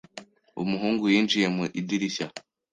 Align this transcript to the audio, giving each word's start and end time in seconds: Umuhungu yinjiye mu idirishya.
Umuhungu 0.63 1.03
yinjiye 1.13 1.47
mu 1.55 1.63
idirishya. 1.79 2.27